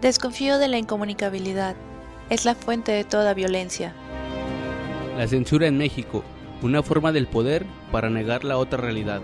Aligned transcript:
Desconfío 0.00 0.58
de 0.58 0.68
la 0.68 0.78
incomunicabilidad. 0.78 1.74
Es 2.30 2.44
la 2.44 2.54
fuente 2.54 2.92
de 2.92 3.02
toda 3.02 3.34
violencia. 3.34 3.92
La 5.16 5.26
censura 5.26 5.66
en 5.66 5.76
México, 5.76 6.22
una 6.62 6.84
forma 6.84 7.10
del 7.10 7.26
poder 7.26 7.66
para 7.90 8.08
negar 8.08 8.44
la 8.44 8.58
otra 8.58 8.78
realidad. 8.78 9.20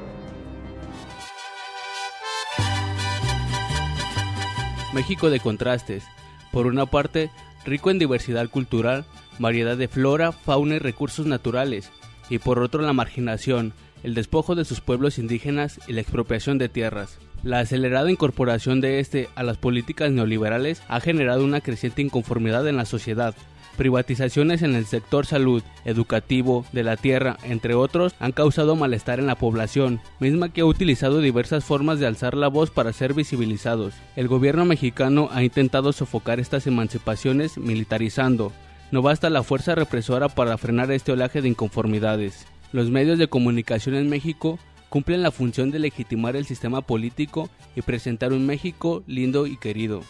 México 4.93 5.31
de 5.31 5.39
contrastes. 5.39 6.03
Por 6.51 6.67
una 6.67 6.87
parte, 6.87 7.31
rico 7.65 7.93
en 7.93 8.01
diversidad 8.01 8.51
cultural, 8.51 9.05
variedad 9.39 9.77
de 9.77 9.87
flora, 9.87 10.33
fauna 10.33 10.75
y 10.75 10.79
recursos 10.81 11.25
naturales, 11.25 11.93
y 12.29 12.39
por 12.39 12.59
otro 12.59 12.83
la 12.83 12.93
marginación, 12.93 13.75
el 14.03 14.15
despojo 14.15 14.57
de 14.57 14.65
sus 14.65 14.81
pueblos 14.81 15.19
indígenas 15.19 15.79
y 15.87 15.93
la 15.93 16.01
expropiación 16.01 16.59
de 16.59 16.69
tierras. 16.69 17.21
La 17.45 17.59
acelerada 17.59 18.11
incorporación 18.11 18.81
de 18.81 19.01
este 19.01 19.29
a 19.35 19.43
las 19.43 19.59
políticas 19.59 20.11
neoliberales 20.11 20.83
ha 20.89 20.99
generado 21.01 21.45
una 21.45 21.61
creciente 21.61 22.01
inconformidad 22.01 22.67
en 22.67 22.79
la 22.79 22.87
sociedad. 22.87 23.35
Privatizaciones 23.77 24.63
en 24.63 24.75
el 24.75 24.87
sector 24.87 25.27
salud, 25.27 25.63
educativo, 25.85 26.65
de 26.73 26.85
la 26.85 26.97
tierra, 26.97 27.37
entre 27.43 27.75
otros, 27.75 28.15
han 28.19 28.33
causado 28.33 28.77
malestar 28.77 29.19
en 29.19 29.27
la 29.27 29.35
población, 29.35 30.01
misma 30.21 30.49
que 30.55 30.63
ha 30.63 30.65
utilizado 30.65 31.21
diversas 31.21 31.67
formas 31.67 31.99
de 31.99 32.07
alzar 32.07 32.35
la 32.35 32.49
voz 32.49 32.71
para 32.71 32.95
ser 32.95 33.13
visibilizados. 33.13 33.93
El 34.17 34.27
gobierno 34.27 34.65
mexicano 34.65 35.29
ha 35.31 35.43
intentado 35.43 35.93
sofocar 35.93 36.41
estas 36.41 36.67
emancipaciones 36.67 37.59
militarizando. 37.59 38.53
No 38.91 39.03
basta 39.03 39.29
la 39.29 39.43
fuerza 39.43 39.75
represora 39.75 40.31
para 40.31 40.57
frenar 40.57 40.91
este 40.93 41.13
olaje 41.13 41.43
de 41.43 41.49
inconformidades. 41.51 42.47
Los 42.73 42.89
medios 42.89 43.19
de 43.19 43.29
comunicación 43.29 43.97
en 43.97 44.09
México 44.09 44.59
cumplen 44.95 45.25
la 45.25 45.33
función 45.33 45.73
de 45.73 45.81
legitimar 45.81 46.37
el 46.37 46.47
sistema 46.47 46.81
político 46.81 47.51
y 47.75 47.83
presentar 47.83 48.33
un 48.33 48.47
México 48.47 49.03
lindo 49.09 49.49
y 49.49 49.57
querido. 49.57 50.03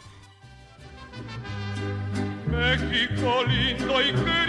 México 2.46 3.44
lindo 3.48 4.02
y 4.02 4.12
querido. 4.12 4.44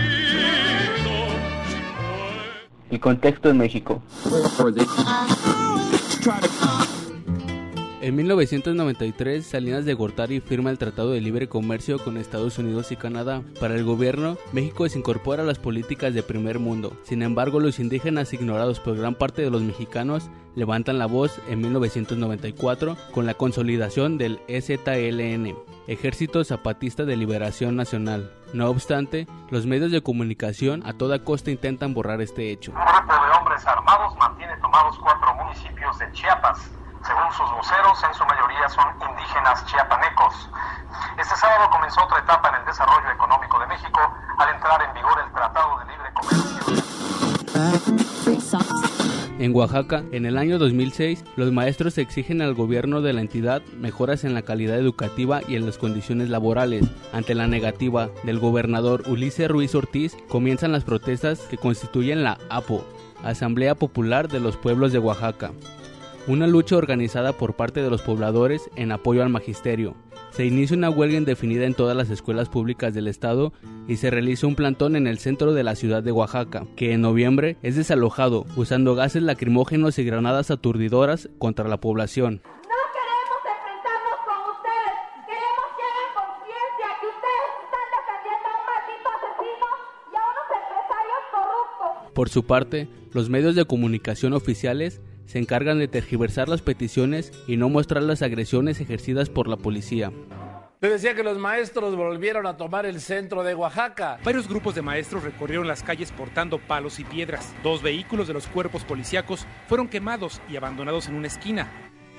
El 2.92 3.00
contexto 3.00 3.50
en 3.50 3.59
México. 3.59 4.03
En 8.06 8.16
1993, 8.17 9.44
Salinas 9.44 9.84
de 9.84 9.95
Gortari 9.95 10.39
firma 10.39 10.70
el 10.70 10.78
Tratado 10.78 11.09
de 11.09 11.22
Libre 11.22 11.50
Comercio 11.50 11.98
con 11.98 12.17
Estados 12.17 12.59
Unidos 12.59 12.92
y 12.92 12.98
Canadá. 12.98 13.42
Para 13.59 13.73
el 13.73 13.84
gobierno, 13.84 14.38
México 14.52 14.88
se 14.88 15.00
incorpora 15.00 15.42
a 15.42 15.45
las 15.45 15.58
políticas 15.58 16.14
de 16.14 16.22
primer 16.22 16.59
mundo. 16.59 16.95
Sin 17.02 17.23
embargo, 17.23 17.59
los 17.59 17.80
indígenas 17.80 18.31
ignorados 18.31 18.80
por 18.80 18.95
gran 18.95 19.16
parte 19.16 19.42
de 19.42 19.50
los 19.50 19.64
mexicanos 19.64 20.30
levantan 20.53 21.00
la 21.00 21.08
voz 21.08 21.42
en 21.50 21.61
1994 21.61 22.95
con 23.11 23.26
la 23.26 23.33
consolidación 23.33 24.20
del 24.20 24.39
EZLN, 24.48 25.56
Ejército 25.88 26.44
Zapatista 26.44 27.06
de 27.06 27.17
Liberación 27.17 27.76
Nacional. 27.76 28.31
No 28.53 28.70
obstante, 28.70 29.26
los 29.50 29.66
medios 29.66 29.92
de 29.92 30.03
comunicación 30.03 30.83
a 30.86 30.94
toda 30.94 31.23
costa 31.23 31.50
intentan 31.50 31.95
borrar 31.95 32.22
este 32.22 32.52
hecho. 32.52 32.72
Un 32.72 32.78
grupo 32.78 33.14
de 33.14 33.31
hombres 33.39 33.66
armados 33.66 34.16
mantiene 34.20 34.53
tomados 34.61 34.95
cuatro 35.00 35.33
municipios 35.44 35.98
de 35.98 36.11
Chiapas 36.11 36.70
sus 37.36 37.52
voceros, 37.52 38.02
en 38.08 38.14
su 38.14 38.25
mayoría 38.25 38.69
son 38.69 38.88
indígenas 39.09 39.66
chiapanecos. 39.66 40.50
Este 41.19 41.36
sábado 41.36 41.69
comenzó 41.69 42.05
otra 42.05 42.19
etapa 42.19 42.50
en 42.50 42.55
el 42.61 42.66
desarrollo 42.66 43.11
económico 43.11 43.59
de 43.59 43.67
México 43.67 44.00
al 44.38 44.55
entrar 44.55 44.81
en 44.81 44.94
vigor 44.94 45.19
el 45.25 45.33
Tratado 45.33 45.80
de 45.80 45.86
Libre 45.92 46.14
Comercio. 46.14 46.45
En 49.38 49.53
Oaxaca, 49.53 50.03
en 50.14 50.25
el 50.25 50.38
año 50.38 50.58
2006, 50.58 51.25
los 51.36 51.52
maestros 51.52 51.97
exigen 51.97 52.42
al 52.42 52.53
gobierno 52.53 53.02
de 53.02 53.11
la 53.11 53.19
entidad 53.19 53.61
mejoras 53.77 54.23
en 54.23 54.33
la 54.33 54.44
calidad 54.44 54.77
educativa 54.77 55.42
y 55.45 55.58
en 55.58 55.66
las 55.66 55.77
condiciones 55.77 56.30
laborales. 56.30 56.86
Ante 57.11 57.36
la 57.36 57.47
negativa 57.47 58.09
del 58.23 58.39
gobernador 58.39 59.03
Ulises 59.08 59.52
Ruiz 59.52 59.76
Ortiz, 59.76 60.15
comienzan 60.30 60.71
las 60.71 60.86
protestas 60.86 61.39
que 61.42 61.58
constituyen 61.58 62.23
la 62.23 62.37
APO, 62.49 62.86
Asamblea 63.26 63.76
Popular 63.76 64.30
de 64.30 64.39
los 64.39 64.55
Pueblos 64.55 64.93
de 64.93 64.99
Oaxaca 64.99 65.52
una 66.27 66.47
lucha 66.47 66.75
organizada 66.75 67.33
por 67.33 67.55
parte 67.55 67.81
de 67.81 67.89
los 67.89 68.02
pobladores 68.02 68.69
en 68.75 68.91
apoyo 68.91 69.21
al 69.21 69.30
magisterio. 69.30 69.95
Se 70.31 70.45
inicia 70.45 70.75
una 70.75 70.89
huelga 70.89 71.17
indefinida 71.17 71.65
en 71.65 71.75
todas 71.75 71.95
las 71.95 72.09
escuelas 72.09 72.49
públicas 72.49 72.93
del 72.93 73.08
estado 73.08 73.53
y 73.87 73.97
se 73.97 74.09
realiza 74.09 74.47
un 74.47 74.55
plantón 74.55 74.95
en 74.95 75.08
el 75.08 75.19
centro 75.19 75.53
de 75.53 75.63
la 75.63 75.75
ciudad 75.75 76.03
de 76.03 76.11
Oaxaca, 76.11 76.65
que 76.75 76.93
en 76.93 77.02
noviembre 77.02 77.58
es 77.61 77.75
desalojado 77.75 78.45
usando 78.55 78.95
gases 78.95 79.21
lacrimógenos 79.21 79.99
y 79.99 80.03
granadas 80.03 80.52
aturdidoras 80.52 81.30
contra 81.37 81.67
la 81.67 81.77
población. 81.77 82.42
Por 92.13 92.30
su 92.30 92.45
parte, 92.45 92.87
los 93.11 93.30
medios 93.30 93.55
de 93.55 93.65
comunicación 93.65 94.31
oficiales 94.33 95.02
se 95.25 95.39
encargan 95.39 95.80
de 95.80 95.87
tergiversar 95.87 96.49
las 96.49 96.61
peticiones 96.61 97.31
y 97.47 97.58
no 97.58 97.69
mostrar 97.69 98.03
las 98.03 98.21
agresiones 98.21 98.80
ejercidas 98.81 99.30
por 99.30 99.47
la 99.47 99.58
policía. 99.58 100.11
Le 100.81 100.89
decía 100.89 101.15
que 101.15 101.23
los 101.23 101.37
maestros 101.37 101.95
volvieron 101.95 102.45
a 102.45 102.58
tomar 102.58 102.86
el 102.86 102.99
centro 102.99 103.43
de 103.43 103.55
Oaxaca. 103.55 104.19
Varios 104.23 104.47
grupos 104.47 104.75
de 104.75 104.81
maestros 104.81 105.23
recorrieron 105.23 105.67
las 105.67 105.81
calles 105.81 106.11
portando 106.11 106.59
palos 106.59 106.99
y 106.99 107.05
piedras. 107.05 107.55
Dos 107.63 107.81
vehículos 107.81 108.27
de 108.27 108.33
los 108.33 108.47
cuerpos 108.47 108.83
policíacos 108.83 109.47
fueron 109.67 109.87
quemados 109.87 110.41
y 110.49 110.58
abandonados 110.58 111.08
en 111.08 111.15
una 111.15 111.27
esquina. 111.27 111.71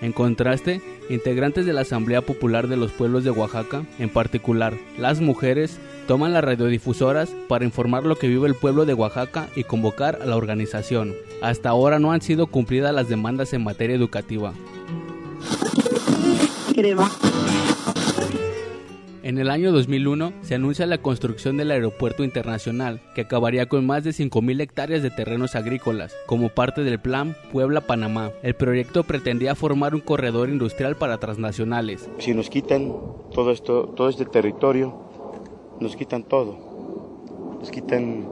En 0.03 0.13
contraste, 0.13 0.83
integrantes 1.09 1.65
de 1.65 1.73
la 1.73 1.81
Asamblea 1.83 2.21
Popular 2.21 2.69
de 2.69 2.77
los 2.77 2.93
Pueblos 2.93 3.25
de 3.25 3.31
Oaxaca, 3.31 3.85
en 3.99 4.11
particular 4.11 4.75
las 4.99 5.21
mujeres, 5.21 5.79
toman 6.07 6.33
las 6.33 6.45
radiodifusoras 6.45 7.31
para 7.49 7.65
informar 7.65 8.05
lo 8.05 8.17
que 8.17 8.29
vive 8.29 8.47
el 8.47 8.55
pueblo 8.55 8.85
de 8.85 8.95
Oaxaca 8.95 9.49
y 9.57 9.65
convocar 9.65 10.19
a 10.21 10.27
la 10.27 10.37
organización. 10.37 11.15
Hasta 11.43 11.71
ahora 11.71 11.99
no 11.99 12.13
han 12.13 12.23
sido 12.23 12.47
cumplidas 12.47 12.95
las 12.95 13.09
demandas 13.09 13.53
en 13.53 13.65
materia 13.65 13.97
educativa. 13.97 14.53
En 19.27 19.39
el 19.39 19.51
año 19.51 19.73
2001 19.73 20.35
se 20.43 20.55
anuncia 20.55 20.87
la 20.87 20.99
construcción 20.99 21.57
del 21.57 21.73
aeropuerto 21.73 22.23
internacional, 22.23 23.01
que 23.13 23.23
acabaría 23.23 23.67
con 23.67 23.85
más 23.85 24.05
de 24.05 24.11
5.000 24.11 24.61
hectáreas 24.61 25.03
de 25.03 25.11
terrenos 25.11 25.57
agrícolas, 25.57 26.15
como 26.27 26.49
parte 26.49 26.85
del 26.85 27.01
plan 27.01 27.35
Puebla-Panamá. 27.51 28.31
El 28.45 28.55
proyecto 28.55 29.03
pretendía 29.03 29.57
formar 29.57 29.97
un 29.97 30.01
corredor 30.01 30.49
industrial 30.49 30.95
para 30.95 31.19
transnacionales. 31.19 32.09
Si 32.19 32.35
nos 32.35 32.49
quitan 32.49 32.95
todo 33.35 33.51
esto, 33.51 33.89
todo 33.97 34.09
este 34.09 34.27
territorio, 34.27 34.95
nos 35.81 35.97
quitan 35.97 36.23
todo. 36.23 37.57
Nos 37.59 37.73
quitan 37.73 38.29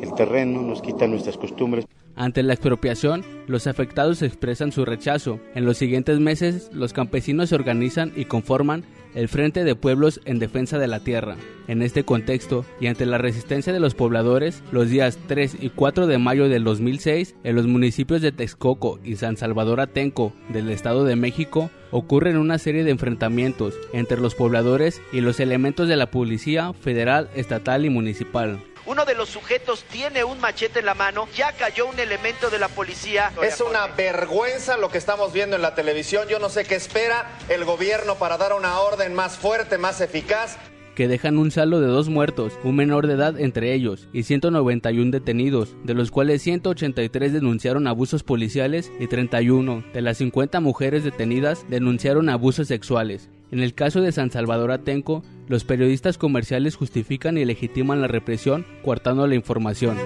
el 0.00 0.14
terreno, 0.14 0.62
nos 0.62 0.80
quitan 0.80 1.10
nuestras 1.10 1.36
costumbres. 1.36 1.86
Ante 2.16 2.42
la 2.42 2.52
expropiación, 2.52 3.24
los 3.48 3.66
afectados 3.66 4.22
expresan 4.22 4.70
su 4.72 4.84
rechazo. 4.84 5.40
En 5.54 5.64
los 5.64 5.78
siguientes 5.78 6.20
meses, 6.20 6.70
los 6.72 6.92
campesinos 6.92 7.48
se 7.48 7.56
organizan 7.56 8.12
y 8.14 8.26
conforman 8.26 8.84
el 9.14 9.28
Frente 9.28 9.64
de 9.64 9.74
Pueblos 9.74 10.20
en 10.24 10.38
Defensa 10.38 10.78
de 10.78 10.86
la 10.86 11.00
Tierra. 11.00 11.36
En 11.66 11.82
este 11.82 12.04
contexto, 12.04 12.64
y 12.80 12.88
ante 12.88 13.06
la 13.06 13.18
resistencia 13.18 13.72
de 13.72 13.80
los 13.80 13.94
pobladores, 13.94 14.62
los 14.70 14.90
días 14.90 15.18
3 15.26 15.58
y 15.60 15.70
4 15.70 16.06
de 16.06 16.18
mayo 16.18 16.48
del 16.48 16.64
2006, 16.64 17.34
en 17.42 17.56
los 17.56 17.66
municipios 17.66 18.20
de 18.20 18.32
Texcoco 18.32 18.98
y 19.02 19.16
San 19.16 19.36
Salvador 19.36 19.80
Atenco 19.80 20.32
del 20.48 20.68
Estado 20.70 21.04
de 21.04 21.16
México, 21.16 21.70
ocurren 21.90 22.36
una 22.36 22.58
serie 22.58 22.84
de 22.84 22.90
enfrentamientos 22.90 23.74
entre 23.92 24.20
los 24.20 24.34
pobladores 24.34 25.00
y 25.12 25.20
los 25.20 25.40
elementos 25.40 25.88
de 25.88 25.96
la 25.96 26.10
policía 26.10 26.72
federal, 26.72 27.28
estatal 27.34 27.84
y 27.84 27.90
municipal. 27.90 28.58
Uno 28.86 29.04
de 29.04 29.14
los 29.14 29.30
sujetos 29.30 29.84
tiene 29.84 30.24
un 30.24 30.40
machete 30.40 30.80
en 30.80 30.86
la 30.86 30.94
mano, 30.94 31.26
ya 31.34 31.52
cayó 31.52 31.86
un 31.86 31.98
elemento 31.98 32.50
de 32.50 32.58
la 32.58 32.68
policía. 32.68 33.32
Es 33.42 33.60
una 33.60 33.86
vergüenza 33.86 34.76
lo 34.76 34.90
que 34.90 34.98
estamos 34.98 35.32
viendo 35.32 35.56
en 35.56 35.62
la 35.62 35.74
televisión. 35.74 36.28
Yo 36.28 36.38
no 36.38 36.50
sé 36.50 36.64
qué 36.64 36.74
espera 36.74 37.30
el 37.48 37.64
gobierno 37.64 38.16
para 38.16 38.36
dar 38.36 38.52
una 38.52 38.78
orden 38.80 39.14
más 39.14 39.38
fuerte, 39.38 39.78
más 39.78 40.00
eficaz 40.00 40.58
que 40.94 41.08
dejan 41.08 41.38
un 41.38 41.50
saldo 41.50 41.80
de 41.80 41.88
dos 41.88 42.08
muertos, 42.08 42.52
un 42.62 42.76
menor 42.76 43.06
de 43.06 43.14
edad 43.14 43.40
entre 43.40 43.74
ellos, 43.74 44.08
y 44.12 44.22
191 44.22 45.10
detenidos, 45.10 45.74
de 45.82 45.94
los 45.94 46.10
cuales 46.10 46.42
183 46.42 47.32
denunciaron 47.32 47.86
abusos 47.86 48.22
policiales 48.22 48.92
y 49.00 49.08
31 49.08 49.84
de 49.92 50.02
las 50.02 50.18
50 50.18 50.60
mujeres 50.60 51.04
detenidas 51.04 51.64
denunciaron 51.68 52.28
abusos 52.28 52.68
sexuales. 52.68 53.28
En 53.50 53.60
el 53.60 53.74
caso 53.74 54.00
de 54.00 54.12
San 54.12 54.30
Salvador 54.30 54.70
Atenco, 54.72 55.22
los 55.48 55.64
periodistas 55.64 56.18
comerciales 56.18 56.76
justifican 56.76 57.38
y 57.38 57.44
legitiman 57.44 58.00
la 58.00 58.08
represión 58.08 58.66
coartando 58.82 59.26
la 59.26 59.34
información. 59.34 59.96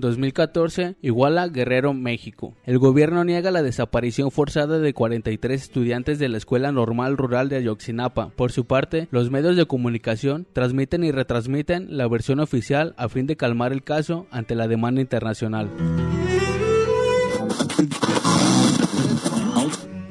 2014, 0.00 0.96
Iguala, 1.02 1.48
Guerrero, 1.48 1.92
México. 1.92 2.54
El 2.64 2.78
gobierno 2.78 3.24
niega 3.24 3.50
la 3.50 3.62
desaparición 3.62 4.30
forzada 4.30 4.78
de 4.78 4.94
43 4.94 5.62
estudiantes 5.62 6.18
de 6.18 6.28
la 6.28 6.38
Escuela 6.38 6.72
Normal 6.72 7.16
Rural 7.16 7.48
de 7.48 7.56
Ayotzinapa. 7.56 8.30
Por 8.30 8.50
su 8.50 8.64
parte, 8.64 9.08
los 9.10 9.30
medios 9.30 9.56
de 9.56 9.66
comunicación 9.66 10.46
transmiten 10.52 11.04
y 11.04 11.12
retransmiten 11.12 11.96
la 11.96 12.08
versión 12.08 12.40
oficial 12.40 12.94
a 12.96 13.08
fin 13.08 13.26
de 13.26 13.36
calmar 13.36 13.72
el 13.72 13.84
caso 13.84 14.26
ante 14.30 14.54
la 14.54 14.68
demanda 14.68 15.00
internacional. 15.00 15.70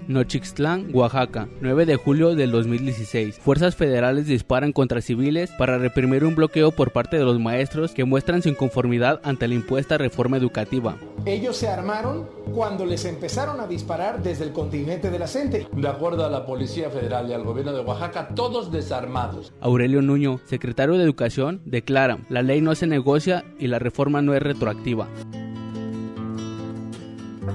Nochixtlán, 0.09 0.89
Oaxaca, 0.91 1.47
9 1.61 1.85
de 1.85 1.95
julio 1.95 2.33
del 2.33 2.49
2016. 2.49 3.37
Fuerzas 3.37 3.75
federales 3.75 4.25
disparan 4.25 4.73
contra 4.73 5.01
civiles 5.01 5.51
para 5.51 5.77
reprimir 5.77 6.25
un 6.25 6.33
bloqueo 6.33 6.71
por 6.71 6.91
parte 6.91 7.17
de 7.17 7.23
los 7.23 7.39
maestros 7.39 7.91
que 7.91 8.05
muestran 8.05 8.41
su 8.41 8.49
inconformidad 8.49 9.21
ante 9.23 9.47
la 9.47 9.53
impuesta 9.53 9.99
reforma 9.99 10.37
educativa. 10.37 10.97
Ellos 11.27 11.57
se 11.57 11.67
armaron 11.67 12.27
cuando 12.51 12.87
les 12.87 13.05
empezaron 13.05 13.59
a 13.59 13.67
disparar 13.67 14.23
desde 14.23 14.45
el 14.45 14.51
continente 14.51 15.11
de 15.11 15.19
la 15.19 15.27
CENTE. 15.27 15.67
De 15.71 15.87
acuerdo 15.87 16.25
a 16.25 16.29
la 16.31 16.43
Policía 16.43 16.89
Federal 16.89 17.29
y 17.29 17.33
al 17.33 17.43
gobierno 17.43 17.71
de 17.73 17.81
Oaxaca, 17.81 18.29
todos 18.33 18.71
desarmados. 18.71 19.53
Aurelio 19.61 20.01
Nuño, 20.01 20.39
secretario 20.45 20.97
de 20.97 21.03
Educación, 21.03 21.61
declara, 21.65 22.17
la 22.29 22.41
ley 22.41 22.61
no 22.61 22.73
se 22.73 22.87
negocia 22.87 23.45
y 23.59 23.67
la 23.67 23.77
reforma 23.77 24.23
no 24.23 24.33
es 24.33 24.41
retroactiva 24.41 25.07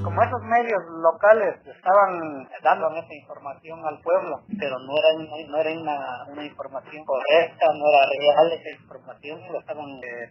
como 0.03 0.23
esos 0.23 0.43
medios 0.43 0.83
locales 1.03 1.55
estaban 1.67 2.49
dando 2.63 2.89
esa 2.97 3.15
información 3.15 3.79
al 3.85 4.01
pueblo, 4.01 4.43
pero 4.59 4.79
no 4.79 4.93
era, 4.97 5.11
no 5.49 5.57
era 5.59 5.81
una, 5.81 5.99
una 6.33 6.45
información 6.45 7.05
correcta, 7.05 7.67
no 7.75 7.85
era 7.89 8.03
real 8.19 8.53
esa 8.53 8.71
información, 8.83 9.41
lo 9.53 9.61
estaban 9.61 9.89
eh, 10.03 10.31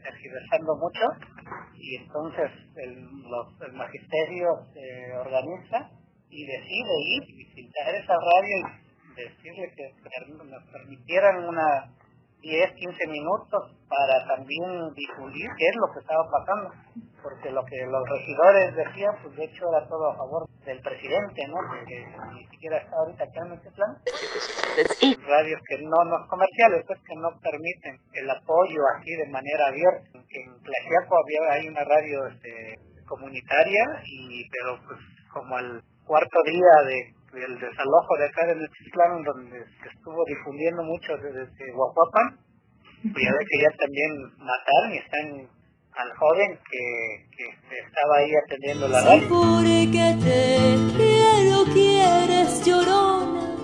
mucho. 0.75 1.05
Y 1.75 1.95
entonces 1.97 2.51
el, 2.75 3.07
el 3.67 3.73
magisterio 3.73 4.47
se 4.73 5.17
organiza 5.17 5.89
y 6.29 6.45
decide 6.45 6.93
ir 7.15 7.23
y 7.29 7.37
visitar 7.37 7.95
esa 7.95 8.13
radio 8.13 8.55
y 8.57 9.21
decirle 9.21 9.71
que 9.75 9.93
nos 10.43 10.63
permitieran 10.71 11.45
una 11.45 11.93
10, 12.43 12.75
15 12.75 13.07
minutos 13.07 13.71
para 13.87 14.35
también 14.35 14.93
difundir 14.93 15.47
qué 15.57 15.65
es 15.65 15.75
lo 15.79 15.93
que 15.93 15.99
estaba 15.99 16.27
pasando 16.29 16.71
porque 17.23 17.49
lo 17.51 17.63
que 17.63 17.79
los 17.87 18.03
regidores 18.03 18.75
decían, 18.75 19.15
pues 19.23 19.35
de 19.37 19.45
hecho 19.45 19.63
era 19.71 19.87
todo 19.87 20.11
a 20.11 20.17
favor 20.17 20.43
del 20.65 20.79
presidente, 20.81 21.47
¿no? 21.47 21.55
Que, 21.87 22.05
ni 22.35 22.45
siquiera 22.51 22.77
está 22.77 22.95
ahorita 22.97 23.23
acá 23.23 23.39
en 23.47 23.53
este 23.53 23.71
plan. 23.71 23.95
Radios 25.25 25.61
que 25.67 25.77
no, 25.87 26.03
no 26.03 26.27
comerciales, 26.27 26.83
pues 26.85 26.99
que 27.07 27.15
no 27.15 27.29
permiten 27.39 27.95
el 28.13 28.29
apoyo 28.29 28.79
así 28.99 29.15
de 29.15 29.31
manera 29.31 29.67
abierta. 29.67 30.19
En 30.19 30.51
Tlaxiaco 30.61 31.15
había, 31.15 31.53
hay 31.53 31.67
una 31.69 31.83
radio 31.85 32.27
este, 32.27 32.75
comunitaria, 33.07 33.83
y 34.03 34.43
pero 34.49 34.79
pues 34.85 34.99
como 35.31 35.55
al 35.55 35.81
cuarto 36.05 36.43
día 36.45 36.87
de 36.87 37.22
del 37.33 37.59
desalojo 37.59 38.17
de 38.17 38.25
acá 38.27 38.45
de 38.45 38.55
Netislán, 38.55 39.23
donde 39.23 39.65
se 39.81 39.89
estuvo 39.89 40.23
difundiendo 40.25 40.83
mucho 40.83 41.17
desde, 41.17 41.45
desde 41.45 41.73
Guapapan, 41.73 42.37
pues 43.01 43.23
ya 43.23 43.31
ve 43.31 43.45
que 43.49 43.61
ya 43.61 43.71
también 43.77 44.11
mataron 44.37 44.93
y 44.93 44.97
están 44.97 45.49
al 45.95 46.11
joven 46.17 46.59
que, 46.69 47.37
que 47.37 47.79
estaba 47.85 48.17
ahí 48.17 48.31
atendiendo 48.45 48.87
la 48.87 49.01
radio. 49.03 49.27
Porque 49.29 50.15
te 50.23 50.77
quiero, 50.95 51.65
quieres 51.73 52.65
llorona, 52.65 53.55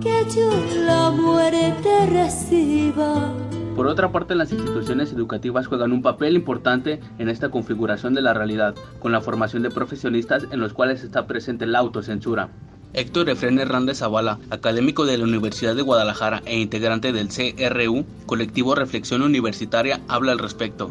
que 0.00 0.24
yo 0.34 0.50
la 0.86 1.10
muerte 1.10 2.06
reciba. 2.06 3.34
Por 3.76 3.86
otra 3.86 4.12
parte, 4.12 4.34
las 4.34 4.52
instituciones 4.52 5.12
educativas 5.12 5.66
juegan 5.66 5.92
un 5.92 6.02
papel 6.02 6.36
importante 6.36 7.00
en 7.18 7.28
esta 7.30 7.50
configuración 7.50 8.12
de 8.12 8.20
la 8.20 8.34
realidad, 8.34 8.74
con 9.00 9.12
la 9.12 9.22
formación 9.22 9.62
de 9.62 9.70
profesionistas 9.70 10.46
en 10.50 10.60
los 10.60 10.74
cuales 10.74 11.02
está 11.02 11.26
presente 11.26 11.66
la 11.66 11.78
autocensura. 11.78 12.50
Héctor 12.94 13.30
Efren 13.30 13.58
Hernández 13.58 13.98
Zavala, 13.98 14.38
académico 14.50 15.06
de 15.06 15.18
la 15.18 15.24
Universidad 15.24 15.74
de 15.74 15.82
Guadalajara 15.82 16.42
e 16.44 16.58
integrante 16.58 17.12
del 17.12 17.28
CRU, 17.28 18.04
colectivo 18.26 18.74
Reflexión 18.74 19.22
Universitaria, 19.22 20.00
habla 20.08 20.32
al 20.32 20.38
respecto 20.38 20.90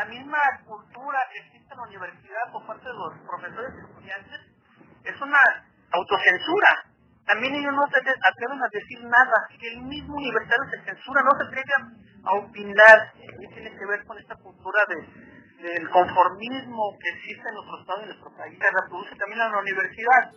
la 0.00 0.04
misma 0.06 0.38
cultura 0.66 1.18
que 1.32 1.38
existe 1.40 1.72
en 1.72 1.76
la 1.76 1.84
universidad 1.84 2.52
por 2.52 2.66
parte 2.66 2.86
de 2.88 2.94
los 2.94 3.12
profesores 3.28 3.74
y 3.74 3.80
estudiantes 3.84 4.40
es 5.04 5.20
una 5.20 5.38
autocensura. 5.92 6.84
También 7.26 7.54
ellos 7.54 7.74
no 7.74 7.86
se 7.88 7.98
atreven 8.00 8.62
a 8.62 8.68
decir 8.72 9.04
nada. 9.04 9.48
El 9.60 9.82
mismo 9.82 10.16
universitario 10.16 10.70
se 10.70 10.84
censura, 10.84 11.22
no 11.22 11.30
se 11.36 11.44
atreve 11.44 11.72
a 12.24 12.32
opinar. 12.34 13.12
¿Qué 13.14 13.46
tiene 13.48 13.76
que 13.76 13.86
ver 13.86 14.04
con 14.04 14.18
esta 14.18 14.36
cultura 14.36 14.80
de, 14.88 14.96
del 15.62 15.88
conformismo 15.90 16.98
que 16.98 17.08
existe 17.18 17.48
en 17.48 17.54
nuestro 17.54 17.80
estado 17.80 18.00
y 18.00 18.02
en 18.02 18.08
nuestro 18.08 18.30
país? 18.36 18.58
Se 18.58 18.70
reproduce 18.82 19.16
también 19.16 19.40
en 19.40 19.52
la 19.52 19.58
universidad. 19.58 20.32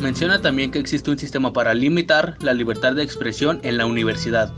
Menciona 0.00 0.40
también 0.40 0.70
que 0.70 0.78
existe 0.78 1.10
un 1.10 1.18
sistema 1.18 1.52
para 1.52 1.74
limitar 1.74 2.36
la 2.40 2.52
libertad 2.52 2.94
de 2.94 3.02
expresión 3.02 3.60
en 3.62 3.76
la 3.78 3.86
universidad 3.86 4.52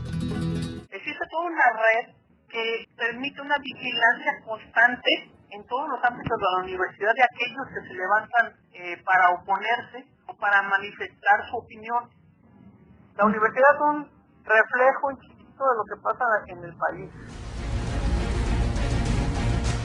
red 1.79 2.15
que 2.49 2.85
permite 2.97 3.41
una 3.41 3.57
vigilancia 3.57 4.31
constante 4.45 5.31
en 5.51 5.65
todos 5.67 5.89
los 5.89 6.03
ámbitos 6.03 6.37
de 6.37 6.45
la 6.55 6.63
universidad 6.63 7.13
de 7.15 7.23
aquellos 7.23 7.67
que 7.73 7.87
se 7.87 7.93
levantan 7.93 8.53
eh, 8.73 9.01
para 9.03 9.29
oponerse 9.29 10.05
o 10.27 10.35
para 10.37 10.61
manifestar 10.63 11.45
su 11.49 11.57
opinión. 11.57 12.09
La 13.17 13.25
universidad 13.25 13.75
es 13.75 13.81
un 13.81 14.11
reflejo 14.45 15.11
de 15.67 15.75
lo 15.75 15.85
que 15.85 15.95
pasa 16.01 16.25
en 16.47 16.63
el 16.63 16.73
país. 16.73 17.09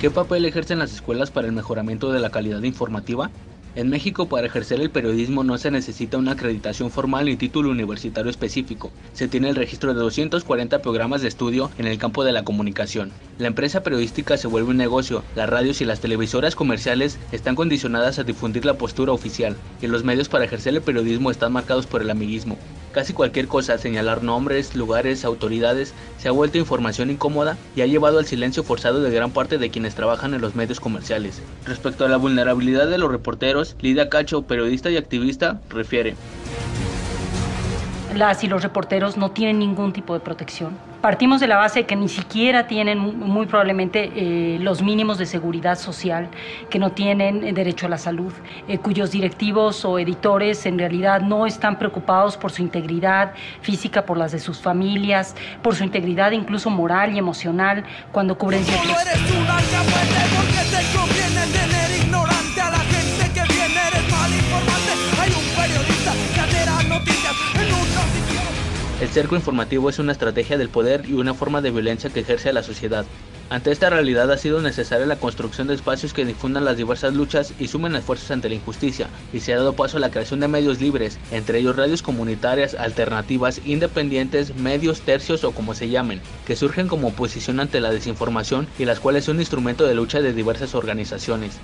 ¿Qué 0.00 0.10
papel 0.10 0.44
ejercen 0.44 0.78
las 0.78 0.92
escuelas 0.92 1.30
para 1.30 1.46
el 1.46 1.52
mejoramiento 1.52 2.12
de 2.12 2.20
la 2.20 2.30
calidad 2.30 2.62
informativa? 2.62 3.30
En 3.76 3.90
México, 3.90 4.28
para 4.28 4.46
ejercer 4.46 4.80
el 4.80 4.90
periodismo 4.90 5.42
no 5.42 5.58
se 5.58 5.72
necesita 5.72 6.16
una 6.16 6.32
acreditación 6.32 6.92
formal 6.92 7.24
ni 7.24 7.36
título 7.36 7.70
universitario 7.70 8.30
específico. 8.30 8.92
Se 9.14 9.26
tiene 9.26 9.48
el 9.48 9.56
registro 9.56 9.92
de 9.92 9.98
240 9.98 10.80
programas 10.80 11.22
de 11.22 11.28
estudio 11.28 11.72
en 11.76 11.88
el 11.88 11.98
campo 11.98 12.22
de 12.22 12.30
la 12.30 12.44
comunicación. 12.44 13.10
La 13.36 13.48
empresa 13.48 13.82
periodística 13.82 14.36
se 14.36 14.46
vuelve 14.46 14.70
un 14.70 14.76
negocio. 14.76 15.24
Las 15.34 15.50
radios 15.50 15.80
y 15.80 15.86
las 15.86 15.98
televisoras 15.98 16.54
comerciales 16.54 17.18
están 17.32 17.56
condicionadas 17.56 18.20
a 18.20 18.22
difundir 18.22 18.64
la 18.64 18.74
postura 18.74 19.10
oficial, 19.10 19.56
y 19.82 19.88
los 19.88 20.04
medios 20.04 20.28
para 20.28 20.44
ejercer 20.44 20.72
el 20.74 20.82
periodismo 20.82 21.32
están 21.32 21.52
marcados 21.52 21.88
por 21.88 22.00
el 22.00 22.10
amiguismo. 22.10 22.56
Casi 22.94 23.12
cualquier 23.12 23.48
cosa, 23.48 23.76
señalar 23.76 24.22
nombres, 24.22 24.76
lugares, 24.76 25.24
autoridades, 25.24 25.94
se 26.18 26.28
ha 26.28 26.30
vuelto 26.30 26.58
información 26.58 27.10
incómoda 27.10 27.58
y 27.74 27.80
ha 27.80 27.86
llevado 27.86 28.20
al 28.20 28.26
silencio 28.26 28.62
forzado 28.62 29.02
de 29.02 29.10
gran 29.10 29.32
parte 29.32 29.58
de 29.58 29.68
quienes 29.68 29.96
trabajan 29.96 30.32
en 30.32 30.40
los 30.40 30.54
medios 30.54 30.78
comerciales. 30.78 31.42
Respecto 31.64 32.04
a 32.04 32.08
la 32.08 32.18
vulnerabilidad 32.18 32.86
de 32.88 32.98
los 32.98 33.10
reporteros, 33.10 33.63
Lidia 33.81 34.08
Cacho, 34.08 34.43
periodista 34.43 34.90
y 34.90 34.96
activista, 34.96 35.61
refiere. 35.70 36.14
Las 38.14 38.44
y 38.44 38.49
los 38.49 38.62
reporteros 38.62 39.16
no 39.16 39.31
tienen 39.31 39.58
ningún 39.58 39.93
tipo 39.93 40.14
de 40.14 40.20
protección 40.20 40.76
partimos 41.05 41.38
de 41.38 41.46
la 41.49 41.58
base 41.58 41.81
de 41.81 41.87
que 41.87 41.96
ni 41.96 42.08
siquiera 42.08 42.66
tienen 42.66 42.99
muy 42.99 43.44
probablemente 43.44 44.11
eh, 44.16 44.58
los 44.58 44.81
mínimos 44.81 45.19
de 45.19 45.26
seguridad 45.26 45.78
social, 45.78 46.31
que 46.70 46.78
no 46.78 46.93
tienen 46.93 47.44
eh, 47.44 47.53
derecho 47.53 47.84
a 47.84 47.91
la 47.91 47.98
salud, 47.98 48.32
eh, 48.69 48.79
cuyos 48.79 49.10
directivos 49.10 49.84
o 49.84 49.98
editores 49.98 50.65
en 50.65 50.79
realidad 50.79 51.20
no 51.20 51.44
están 51.44 51.79
preocupados 51.79 52.38
por 52.38 52.53
su 52.53 52.62
integridad 52.62 53.34
física, 53.60 54.06
por 54.06 54.17
las 54.17 54.32
de 54.32 54.38
sus 54.38 54.62
familias, 54.62 55.34
por 55.60 55.74
su 55.74 55.84
integridad 55.84 56.31
incluso 56.31 56.70
moral 56.70 57.15
y 57.15 57.19
emocional 57.19 57.84
cuando 58.10 58.38
cubren 58.38 58.65
ciertos... 58.65 58.96
el 69.05 69.11
cerco 69.11 69.37
informativo 69.37 69.91
es 69.91 69.99
una 69.99 70.13
estrategia 70.13 70.56
del 70.56 70.70
poder 70.70 71.05
y 71.06 71.13
una 71.13 71.34
forma 71.34 71.61
de 71.61 71.70
violencia 71.70 72.08
que 72.08 72.20
ejerce 72.20 72.49
a 72.49 72.55
la 72.55 72.63
sociedad. 72.63 73.05
Ante 73.51 73.70
esta 73.70 73.91
realidad 73.91 74.32
ha 74.32 74.39
sido 74.39 74.63
necesaria 74.63 75.05
la 75.05 75.19
construcción 75.19 75.67
de 75.67 75.75
espacios 75.75 76.15
que 76.15 76.25
difundan 76.25 76.65
las 76.65 76.79
diversas 76.79 77.13
luchas 77.13 77.53
y 77.58 77.69
sumen 77.69 77.94
esfuerzos 77.96 78.31
ante 78.31 78.49
la 78.49 78.55
injusticia, 78.55 79.08
y 79.31 79.41
se 79.41 79.53
ha 79.53 79.58
dado 79.58 79.75
paso 79.75 79.99
a 79.99 80.01
la 80.01 80.11
creación 80.11 80.41
de 80.41 80.49
medios 80.49 80.81
libres, 80.81 81.19
entre 81.31 81.58
ellos 81.58 81.77
radios 81.77 82.01
comunitarias, 82.01 82.75
alternativas, 82.75 83.61
independientes, 83.67 84.56
medios 84.56 85.03
tercios 85.03 85.44
o 85.44 85.53
como 85.53 85.75
se 85.75 85.91
llamen, 85.91 86.23
que 86.46 86.56
surgen 86.56 86.89
como 86.89 87.08
oposición 87.08 87.61
ante 87.61 87.81
la 87.81 87.93
desinformación 87.93 88.69
y 88.79 88.87
las 88.87 89.01
cuales 89.01 89.27
son 89.27 89.39
instrumento 89.39 89.84
de 89.84 89.96
lucha 89.96 90.23
de 90.23 90.32
diversas 90.32 90.75
organizaciones. 90.75 91.61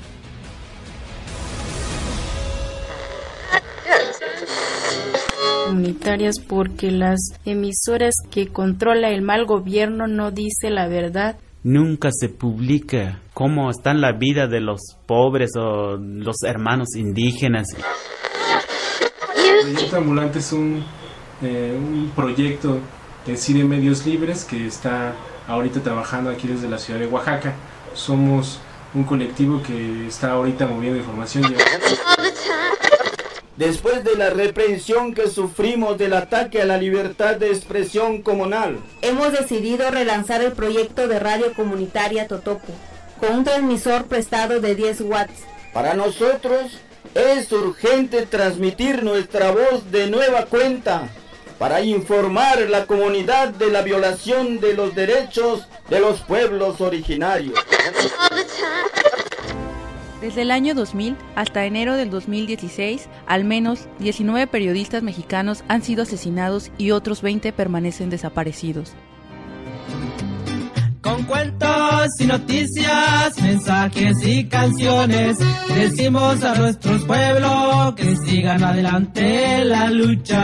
Comunitarias 5.71 6.41
porque 6.41 6.91
las 6.91 7.21
emisoras 7.45 8.15
que 8.33 8.49
controla 8.49 9.11
el 9.11 9.23
mal 9.23 9.47
gobierno 9.47 10.09
no 10.09 10.33
dice 10.33 10.69
la 10.69 10.89
verdad. 10.89 11.37
Nunca 11.63 12.11
se 12.13 12.29
publica 12.29 13.21
cómo 13.35 13.71
está 13.71 13.95
la 13.95 14.13
vida 14.13 14.49
de 14.49 14.61
los 14.61 14.81
pobres 15.07 15.51
o 15.57 15.97
los 15.97 16.43
hermanos 16.45 16.97
indígenas. 16.97 17.69
Proyecto 19.63 19.97
Ambulante 19.97 20.41
es 20.41 20.53
un, 20.53 20.83
eh, 21.43 21.79
un 21.79 22.11
proyecto 22.17 22.79
de 23.25 23.65
medios 23.65 24.05
libres 24.07 24.45
que 24.45 24.67
está 24.67 25.15
ahorita 25.47 25.81
trabajando 25.81 26.31
aquí 26.31 26.49
desde 26.49 26.69
la 26.69 26.79
ciudad 26.79 26.99
de 26.99 27.07
Oaxaca. 27.07 27.55
Somos 27.95 28.59
un 28.93 29.05
colectivo 29.05 29.63
que 29.63 30.09
está 30.09 30.33
ahorita 30.33 30.67
moviendo 30.67 30.99
información. 30.99 31.45
Después 33.61 34.03
de 34.05 34.17
la 34.17 34.31
reprensión 34.31 35.13
que 35.13 35.29
sufrimos 35.29 35.99
del 35.99 36.15
ataque 36.15 36.63
a 36.63 36.65
la 36.65 36.79
libertad 36.79 37.37
de 37.37 37.51
expresión 37.51 38.23
comunal. 38.23 38.81
Hemos 39.03 39.33
decidido 39.33 39.91
relanzar 39.91 40.41
el 40.41 40.53
proyecto 40.53 41.07
de 41.09 41.21
radio 41.21 41.53
comunitaria 41.53 42.27
Totopo, 42.27 42.73
con 43.21 43.37
un 43.37 43.45
transmisor 43.45 44.07
prestado 44.07 44.63
de 44.63 44.75
10 44.75 45.03
watts 45.03 45.43
Para 45.75 45.93
nosotros 45.93 46.79
es 47.15 47.53
urgente 47.53 48.25
transmitir 48.25 49.05
nuestra 49.05 49.51
voz 49.51 49.91
de 49.93 50.09
nueva 50.09 50.47
cuenta 50.47 51.11
para 51.59 51.83
informar 51.83 52.61
a 52.61 52.65
la 52.65 52.87
comunidad 52.87 53.49
de 53.49 53.71
la 53.71 53.83
violación 53.83 54.59
de 54.61 54.73
los 54.73 54.95
derechos 54.95 55.69
de 55.91 56.01
los 56.01 56.23
pueblos 56.23 56.81
originarios. 56.81 57.61
Desde 60.21 60.43
el 60.43 60.51
año 60.51 60.75
2000 60.75 61.17
hasta 61.35 61.65
enero 61.65 61.97
del 61.97 62.11
2016, 62.11 63.09
al 63.27 63.45
menos 63.45 63.89
19 64.01 64.47
periodistas 64.49 65.03
mexicanos 65.03 65.65
han 65.69 65.83
sido 65.83 66.03
asesinados 66.03 66.71
y 66.77 66.91
otros 66.91 67.23
20 67.23 67.53
permanecen 67.55 68.11
desaparecidos. 68.11 68.93
Con 71.01 71.23
cuentos 71.25 72.09
y 72.19 72.27
noticias, 72.27 73.41
mensajes 73.41 74.17
y 74.23 74.45
canciones, 74.45 75.39
decimos 75.75 76.45
a 76.45 76.55
nuestros 76.55 77.03
pueblos 77.05 77.95
que 77.95 78.15
sigan 78.17 78.63
adelante 78.63 79.65
la 79.65 79.91
lucha. 79.91 80.41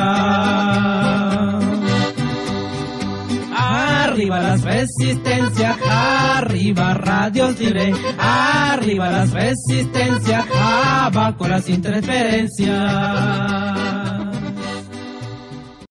Arriba 4.16 4.40
las 4.40 4.62
resistencias, 4.62 5.76
arriba 5.86 6.94
radios 6.94 7.60
libre, 7.60 7.92
arriba 8.18 9.10
las 9.10 9.30
resistencias, 9.30 10.46
abajo 10.58 11.46
las 11.46 11.68
interferencias. 11.68 13.95